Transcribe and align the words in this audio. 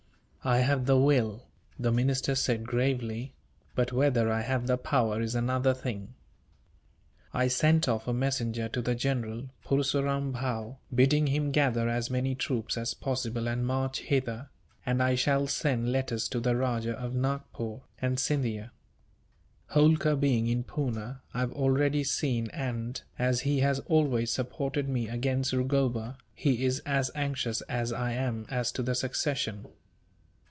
"I 0.43 0.61
have 0.61 0.87
the 0.87 0.97
will," 0.97 1.43
the 1.77 1.91
minister 1.91 2.33
said, 2.33 2.65
gravely, 2.65 3.35
"but 3.75 3.93
whether 3.93 4.31
I 4.31 4.41
have 4.41 4.65
the 4.65 4.75
power 4.75 5.21
is 5.21 5.35
another 5.35 5.75
thing. 5.75 6.15
I 7.31 7.47
sent 7.47 7.87
off 7.87 8.07
a 8.07 8.11
messenger 8.13 8.67
to 8.69 8.81
the 8.81 8.95
general, 8.95 9.51
Purseram 9.63 10.31
Bhow, 10.31 10.79
bidding 10.91 11.27
him 11.27 11.51
gather 11.51 11.87
as 11.87 12.09
many 12.09 12.33
troops 12.33 12.75
as 12.75 12.95
possible 12.95 13.47
and 13.47 13.67
march 13.67 13.99
hither; 13.99 14.49
and 14.83 15.03
I 15.03 15.13
shall 15.13 15.45
send 15.45 15.91
letters 15.91 16.27
to 16.29 16.39
the 16.39 16.55
Rajah 16.55 16.93
of 16.99 17.13
Nagpore, 17.13 17.83
and 18.01 18.17
Scindia. 18.19 18.71
Holkar, 19.75 20.15
being 20.15 20.47
in 20.47 20.63
Poona, 20.63 21.21
I 21.35 21.41
have 21.41 21.51
already 21.53 22.03
seen 22.03 22.49
and, 22.49 22.99
as 23.19 23.41
he 23.41 23.59
has 23.59 23.77
always 23.81 24.31
supported 24.31 24.89
me 24.89 25.07
against 25.07 25.53
Rugoba, 25.53 26.17
he 26.33 26.65
is 26.65 26.79
as 26.83 27.11
anxious 27.13 27.61
as 27.69 27.93
I 27.93 28.13
am 28.13 28.47
as 28.49 28.71
to 28.71 28.81
the 28.81 28.95
succession. 28.95 29.67